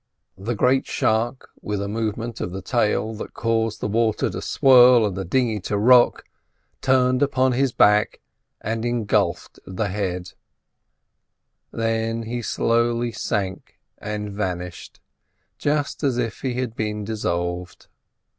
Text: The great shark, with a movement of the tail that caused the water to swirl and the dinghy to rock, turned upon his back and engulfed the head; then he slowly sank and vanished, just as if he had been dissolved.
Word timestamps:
The 0.39 0.55
great 0.55 0.87
shark, 0.87 1.51
with 1.61 1.79
a 1.79 1.87
movement 1.87 2.41
of 2.41 2.51
the 2.51 2.63
tail 2.63 3.13
that 3.17 3.35
caused 3.35 3.81
the 3.81 3.87
water 3.87 4.31
to 4.31 4.41
swirl 4.41 5.05
and 5.05 5.15
the 5.15 5.23
dinghy 5.23 5.59
to 5.59 5.77
rock, 5.77 6.23
turned 6.81 7.21
upon 7.21 7.51
his 7.51 7.71
back 7.71 8.19
and 8.61 8.83
engulfed 8.83 9.59
the 9.67 9.89
head; 9.89 10.31
then 11.71 12.23
he 12.23 12.41
slowly 12.41 13.11
sank 13.11 13.77
and 13.99 14.31
vanished, 14.31 14.99
just 15.59 16.03
as 16.03 16.17
if 16.17 16.41
he 16.41 16.55
had 16.55 16.75
been 16.75 17.03
dissolved. 17.05 17.85